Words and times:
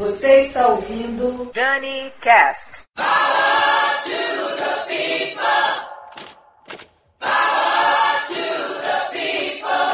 Você 0.00 0.38
está 0.38 0.66
ouvindo 0.68 1.52
Dani 1.52 2.10
Cast. 2.22 2.84
Power 2.96 3.04
to 4.02 4.16
the 4.56 4.74
people. 4.88 5.60
Power 7.20 8.16
to 8.26 8.44
the 8.80 8.96
people. 9.12 9.90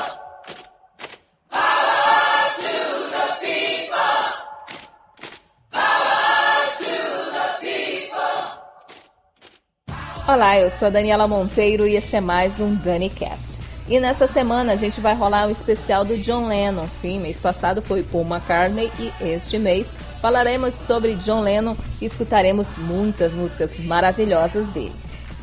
Power 1.50 2.54
to 2.62 2.76
the 3.10 3.26
people. 3.40 4.22
Power 5.72 6.62
to 6.78 6.94
the 7.32 7.48
people. 7.58 8.38
Olá, 10.32 10.60
eu 10.60 10.70
sou 10.70 10.86
a 10.86 10.90
Daniela 10.92 11.26
Monteiro 11.26 11.84
e 11.84 11.96
esse 11.96 12.14
é 12.14 12.20
mais 12.20 12.60
um 12.60 12.76
Dani 12.76 13.10
Cast. 13.10 13.55
E 13.88 14.00
nessa 14.00 14.26
semana 14.26 14.72
a 14.72 14.76
gente 14.76 15.00
vai 15.00 15.14
rolar 15.14 15.46
um 15.46 15.50
especial 15.50 16.04
do 16.04 16.18
John 16.18 16.48
Lennon. 16.48 16.88
Sim, 17.00 17.20
mês 17.20 17.38
passado 17.38 17.80
foi 17.80 18.02
Paul 18.02 18.26
McCartney 18.26 18.90
e 18.98 19.12
este 19.20 19.58
mês 19.58 19.86
falaremos 20.20 20.74
sobre 20.74 21.14
John 21.14 21.40
Lennon 21.40 21.76
e 22.00 22.06
escutaremos 22.06 22.76
muitas 22.78 23.32
músicas 23.32 23.78
maravilhosas 23.78 24.66
dele. 24.68 24.94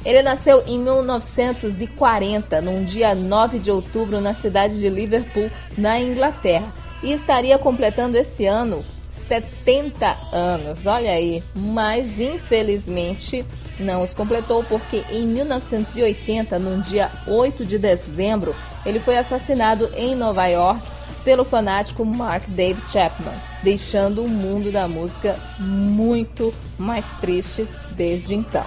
Ele 0.06 0.22
nasceu 0.22 0.62
em 0.68 0.78
1940, 0.78 2.60
num 2.60 2.84
dia 2.84 3.16
9 3.16 3.60
de 3.60 3.72
outubro, 3.72 4.20
na 4.20 4.34
cidade 4.34 4.78
de 4.78 4.90
Liverpool, 4.90 5.50
na 5.78 5.98
Inglaterra, 5.98 6.74
e 7.02 7.14
estaria 7.14 7.58
completando 7.58 8.18
esse 8.18 8.46
ano 8.46 8.84
70 9.28 10.18
anos, 10.32 10.86
olha 10.86 11.12
aí, 11.12 11.44
mas 11.56 12.20
infelizmente 12.20 13.46
não 13.80 14.04
os 14.04 14.14
completou 14.14 14.64
porque 14.64 15.04
em 15.12 15.26
1980, 15.26 16.60
no 16.60 16.82
dia 16.82 17.12
8 17.28 17.66
de 17.66 17.78
dezembro, 17.78 18.56
ele 18.86 19.00
foi 19.00 19.18
assassinado 19.18 19.90
em 19.96 20.16
Nova 20.16 20.48
York 20.48 20.82
pelo 21.24 21.46
fanático 21.46 22.06
Mark 22.06 22.44
David 22.50 22.84
Chapman, 22.92 23.34
deixando 23.64 24.24
o 24.24 24.30
mundo 24.30 24.72
da 24.72 24.88
música 24.88 25.38
muito 25.58 26.54
mais 26.78 27.06
triste 27.22 27.68
desde 27.92 28.36
então. 28.36 28.66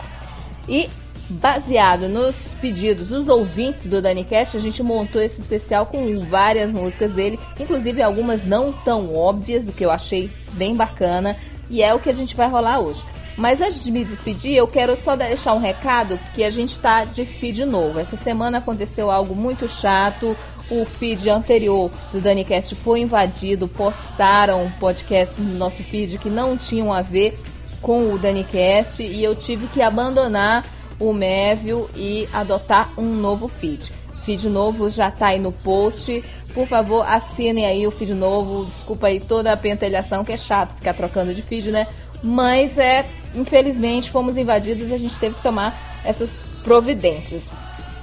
E 0.69 0.89
baseado 1.29 2.09
nos 2.09 2.55
pedidos 2.61 3.09
dos 3.09 3.29
ouvintes 3.29 3.87
do 3.87 4.01
DaniCast, 4.01 4.57
a 4.57 4.61
gente 4.61 4.83
montou 4.83 5.21
esse 5.21 5.41
especial 5.41 5.87
com 5.87 6.21
várias 6.21 6.71
músicas 6.71 7.13
dele, 7.13 7.39
inclusive 7.59 8.03
algumas 8.03 8.45
não 8.45 8.73
tão 8.73 9.15
óbvias, 9.15 9.69
o 9.69 9.73
que 9.73 9.85
eu 9.85 9.91
achei 9.91 10.31
bem 10.53 10.77
bacana, 10.77 11.37
e 11.69 11.83
é 11.83 11.93
o 11.93 11.99
que 11.99 12.11
a 12.11 12.15
gente 12.15 12.37
vai 12.37 12.49
rolar 12.49 12.79
hoje. 12.79 13.05
Mas 13.37 13.61
antes 13.61 13.85
de 13.85 13.91
me 13.91 14.05
despedir, 14.05 14.55
eu 14.55 14.67
quero 14.67 14.97
só 14.97 15.15
deixar 15.15 15.53
um 15.53 15.61
recado 15.61 16.19
que 16.35 16.43
a 16.43 16.51
gente 16.51 16.73
está 16.73 17.05
de 17.05 17.25
feed 17.27 17.67
novo. 17.67 17.99
Essa 17.99 18.17
semana 18.17 18.59
aconteceu 18.59 19.11
algo 19.11 19.35
muito 19.35 19.69
chato. 19.69 20.35
O 20.71 20.87
feed 20.87 21.29
anterior 21.29 21.91
do 22.13 22.21
DaniCast 22.21 22.75
foi 22.77 23.01
invadido, 23.01 23.69
postaram 23.69 24.73
podcast 24.81 25.41
no 25.41 25.59
nosso 25.59 25.83
feed 25.83 26.19
que 26.19 26.31
não 26.31 26.57
tinham 26.57 26.93
a 26.93 27.03
ver 27.03 27.39
com 27.83 28.13
o 28.13 28.19
DaniCast 28.19 29.03
e 29.03 29.23
eu 29.23 29.35
tive 29.35 29.67
que 29.69 29.83
abandonar 29.83 30.65
o 30.99 31.13
Mévio 31.13 31.89
e 31.95 32.29
adotar 32.33 32.93
um 32.99 33.15
novo 33.15 33.49
feed. 33.49 33.93
Feed 34.25 34.49
novo 34.49 34.91
já 34.91 35.09
está 35.09 35.29
aí 35.29 35.39
no 35.39 35.53
post. 35.53 36.25
Por 36.53 36.67
favor, 36.67 37.07
assinem 37.07 37.67
aí 37.67 37.87
o 37.87 37.91
feed 37.91 38.15
novo. 38.15 38.65
Desculpa 38.65 39.07
aí 39.07 39.21
toda 39.21 39.53
a 39.53 39.57
pentelhação, 39.57 40.25
que 40.25 40.33
é 40.33 40.37
chato 40.37 40.75
ficar 40.75 40.95
trocando 40.95 41.35
de 41.35 41.43
feed, 41.43 41.71
né? 41.71 41.87
Mas 42.23 42.77
é, 42.79 43.05
infelizmente, 43.35 44.11
fomos 44.11 44.37
invadidos 44.37 44.91
e 44.91 44.95
a 44.95 44.99
gente 44.99 45.17
teve 45.19 45.37
que 45.37 45.43
tomar 45.43 45.75
essas 46.05 46.31
providências. 46.65 47.45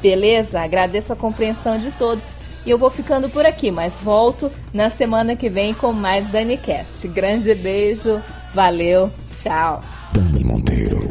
Beleza? 0.02 0.62
Agradeço 0.62 1.12
a 1.12 1.16
compreensão 1.16 1.78
de 1.78 1.92
todos. 1.92 2.36
E 2.66 2.70
eu 2.70 2.78
vou 2.78 2.90
ficando 2.90 3.30
por 3.30 3.46
aqui, 3.46 3.70
mas 3.72 4.00
volto 4.02 4.50
na 4.74 4.90
semana 4.90 5.36
que 5.36 5.50
vem 5.50 5.74
com 5.74 5.92
mais 5.92 6.26
DaniCast. 6.30 7.08
Grande 7.10 7.54
beijo, 7.54 8.22
valeu, 8.54 9.12
tchau. 9.36 9.82
Dani 10.14 10.44
Monteiro. 10.44 11.10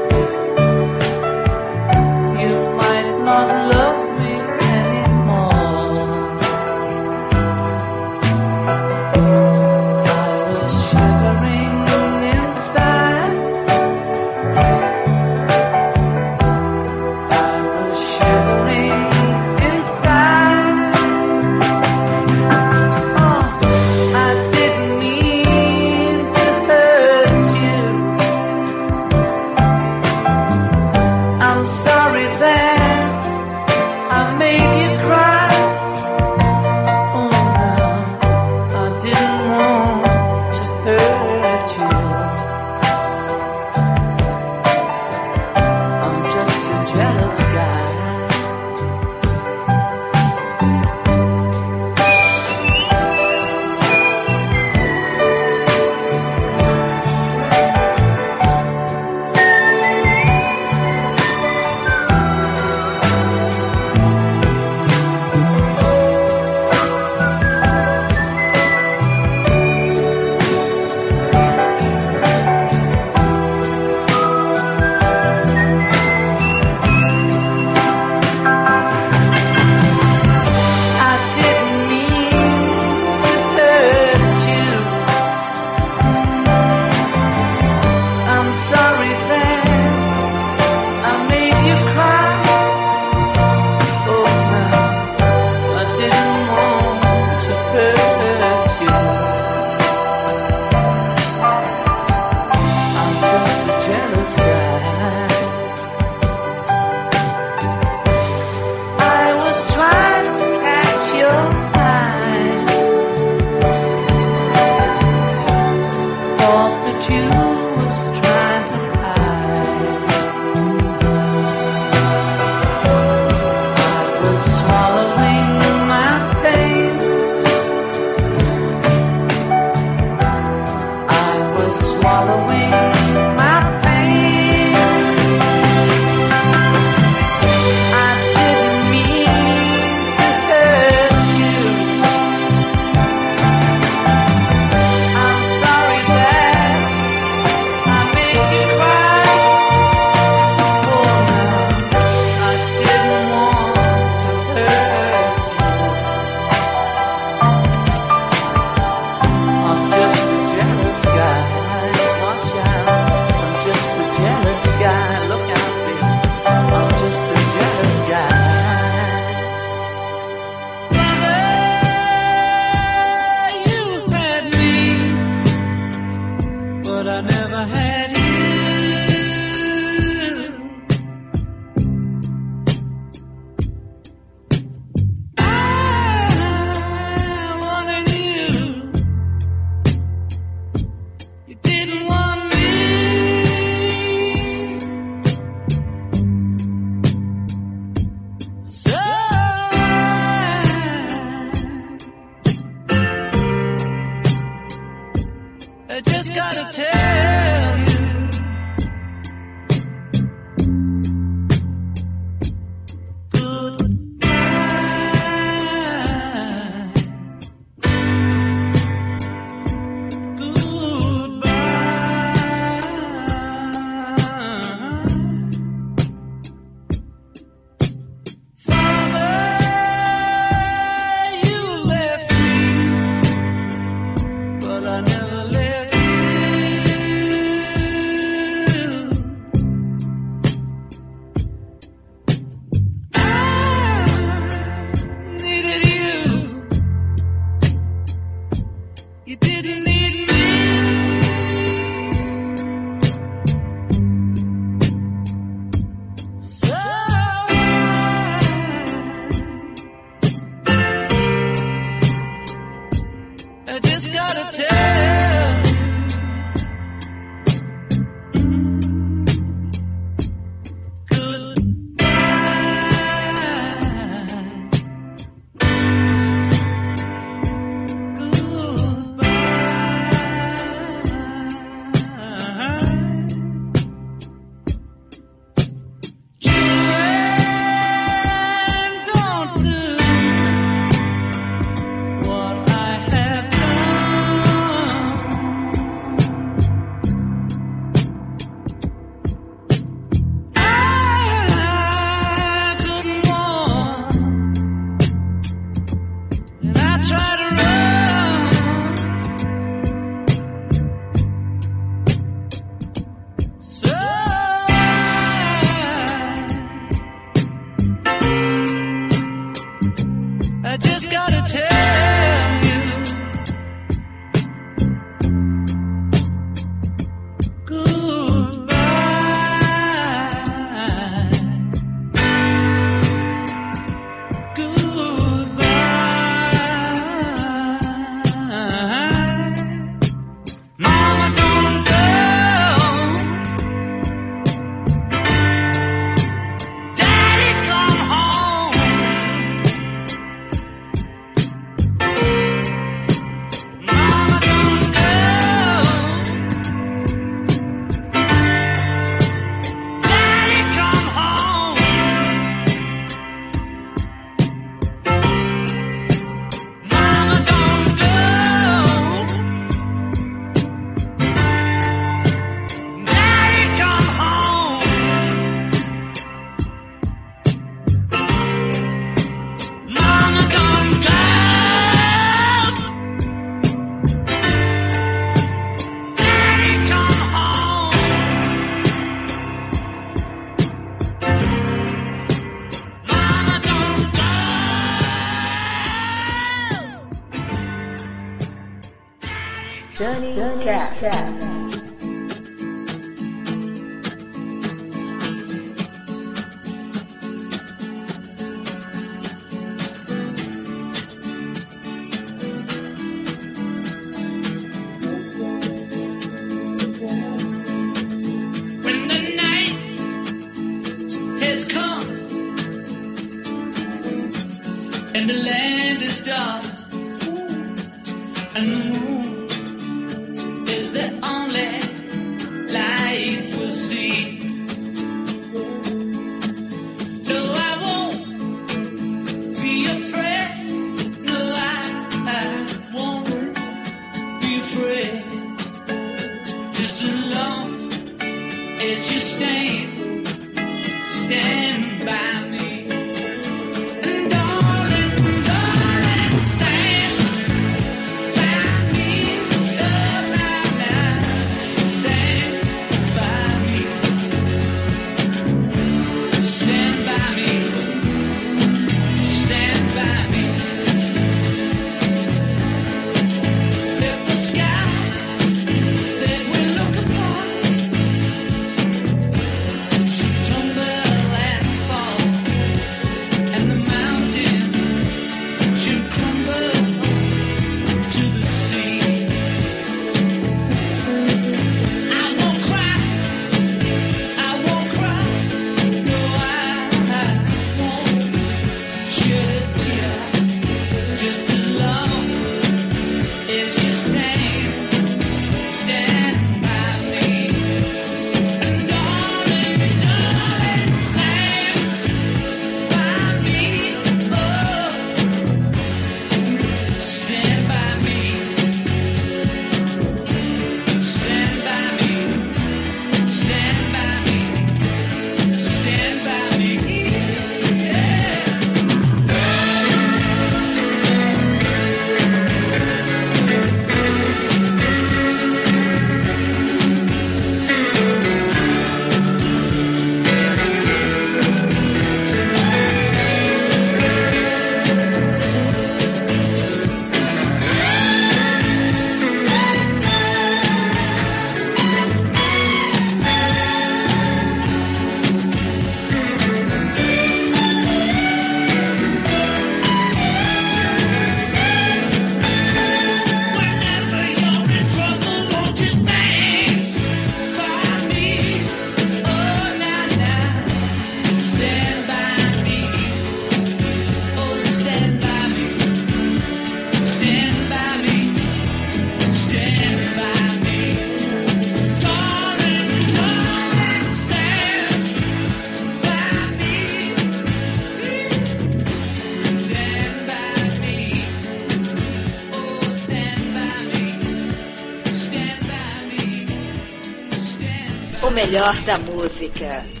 Melhor 598.51 598.75
da 598.83 598.97
música. 598.97 600.00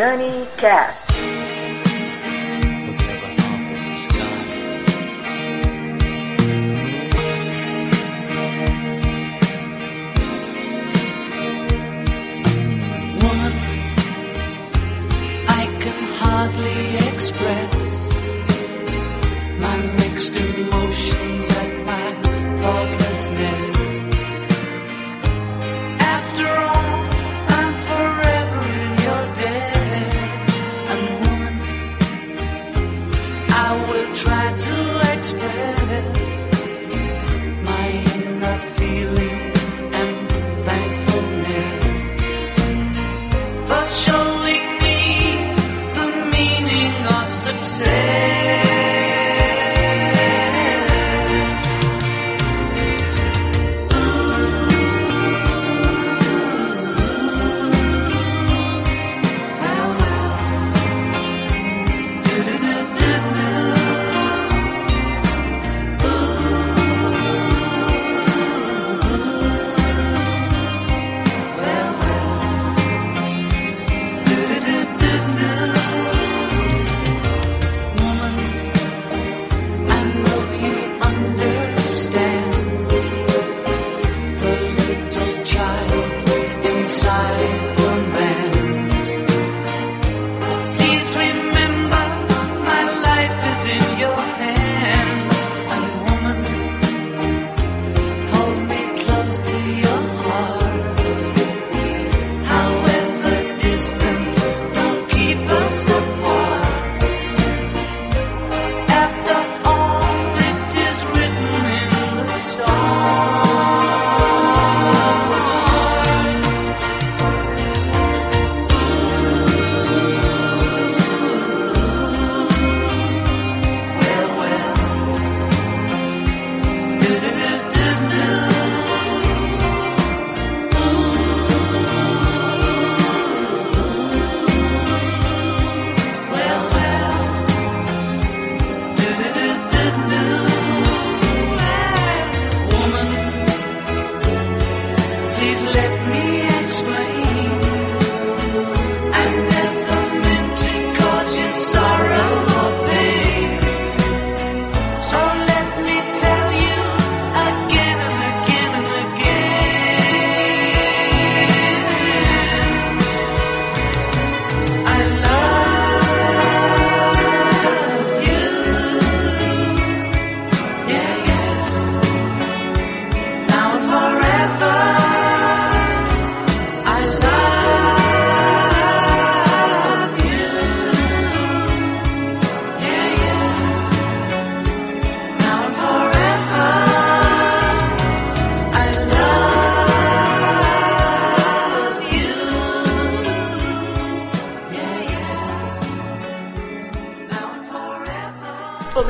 Danny 0.00 0.46
Cast. 0.56 0.99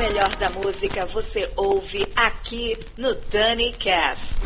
melhor 0.01 0.35
da 0.37 0.49
música 0.49 1.05
você 1.05 1.47
ouve 1.55 2.07
aqui 2.15 2.75
no 2.97 3.13
Dani 3.13 3.71
Cast. 3.73 4.41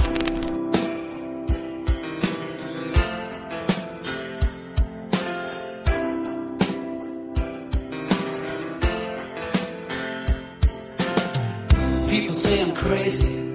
Crazy. 12.76 13.55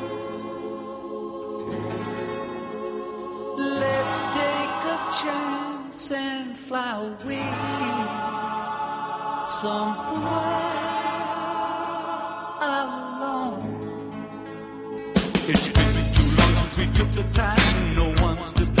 away 7.01 7.49
somewhere 9.59 10.61
alone. 12.61 14.13
It's 15.51 15.67
been 15.77 16.07
too 16.15 16.29
long 16.39 16.55
since 16.55 16.77
we 16.77 16.85
took 16.97 17.11
the 17.11 17.23
time. 17.33 17.95
No 17.95 18.05
one's 18.23 18.51
to. 18.53 18.80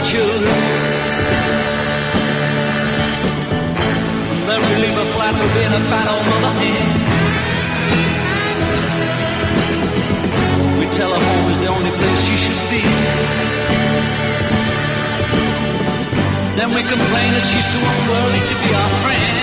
our 0.00 0.06
children. 0.06 0.42
And 4.32 4.48
then 4.48 4.60
we 4.68 4.74
leave 4.82 4.96
a 4.96 5.06
flat 5.12 5.34
with 5.40 5.52
being 5.54 5.72
a 5.72 5.82
fat 5.90 6.06
old 6.08 6.24
mother 6.30 6.52
hen. 6.60 6.88
We 10.78 10.86
tell 10.96 11.10
her 11.10 11.22
home 11.28 11.50
is 11.52 11.58
the 11.58 11.68
only 11.68 11.90
place 11.90 12.20
she 12.28 12.36
should 12.44 12.62
be. 12.70 12.82
Then 16.56 16.70
we 16.74 16.82
complain 16.82 17.30
that 17.36 17.46
she's 17.50 17.68
too 17.72 17.84
unworthy 17.92 18.42
to 18.50 18.54
be 18.62 18.74
our 18.74 18.90
friend. 19.02 19.39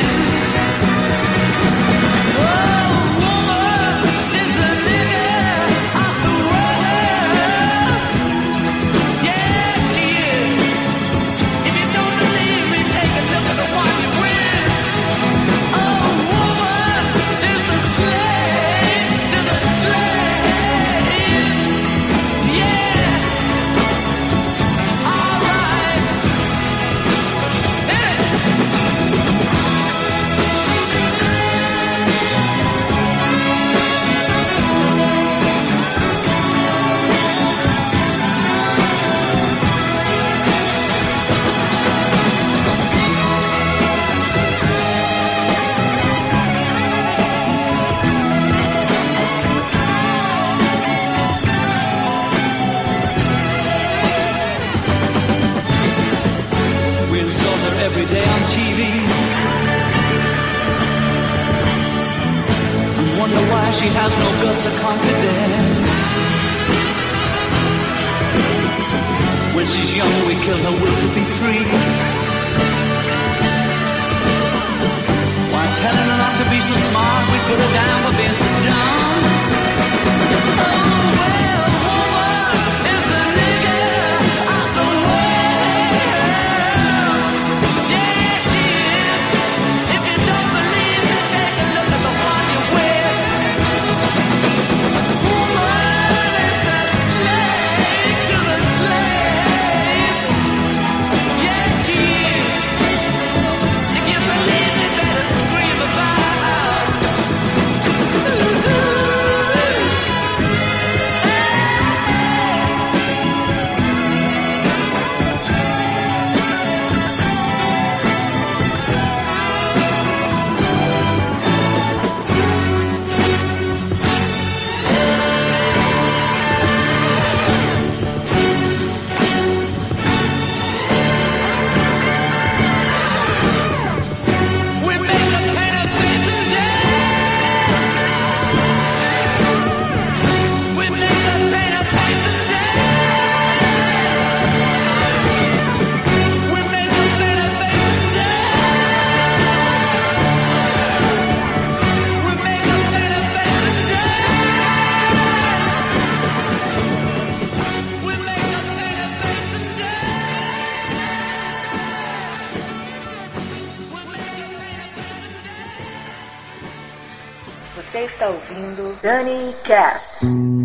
Podcast. 169.67 170.56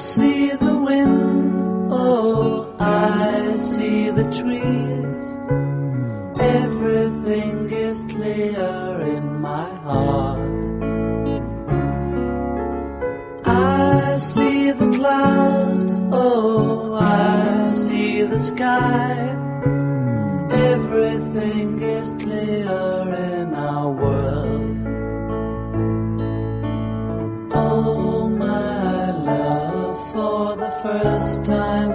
see 0.00 0.48
the 0.52 0.76
wind, 0.78 1.92
oh, 1.92 2.74
I 2.78 3.54
see 3.56 4.08
the 4.10 4.24
trees. 4.38 5.26
Everything 6.40 7.70
is 7.70 8.04
clear 8.04 9.00
in 9.14 9.40
my 9.40 9.68
heart. 9.86 10.64
I 13.44 14.16
see 14.16 14.72
the 14.72 14.90
clouds, 14.90 16.00
oh, 16.10 16.94
I 16.94 17.66
see 17.66 18.22
the 18.22 18.38
sky. 18.38 19.36
Everything 20.72 21.82
is 21.82 22.14
clear 22.14 23.29
time. 31.50 31.89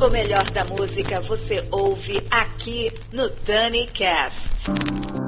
O 0.00 0.08
melhor 0.08 0.50
da 0.52 0.64
música 0.64 1.20
você 1.20 1.62
ouve 1.70 2.22
aqui 2.30 2.90
no 3.12 3.28
Dani 3.44 3.86
Cast. 3.86 5.19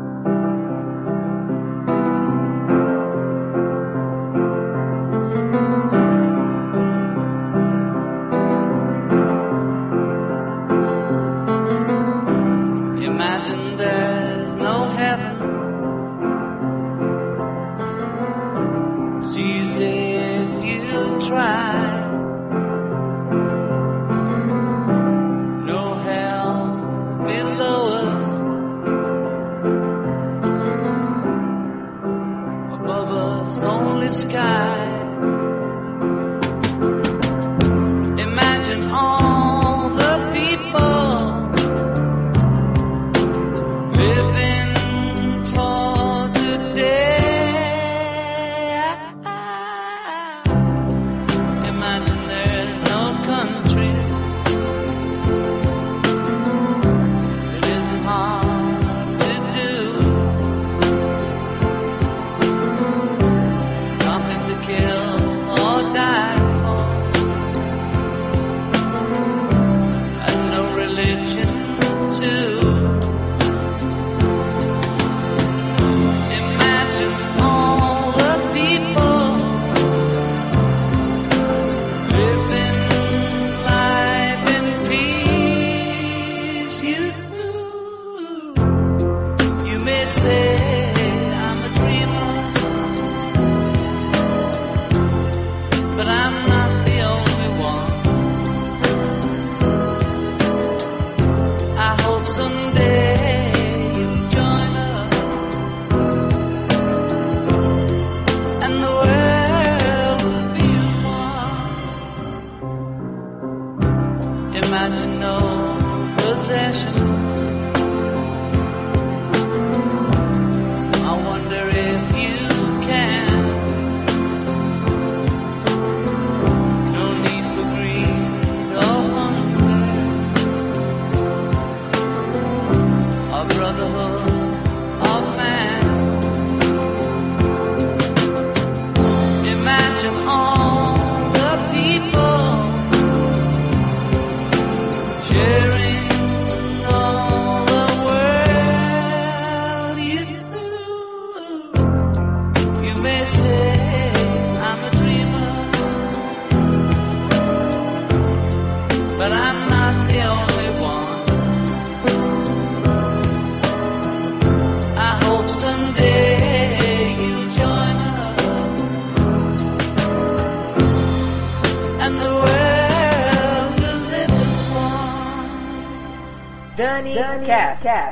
The 177.15 177.45
Cast. 177.45 177.83
Cast. 177.83 178.12